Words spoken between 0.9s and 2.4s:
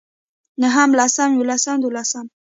لسم يولسم دولسم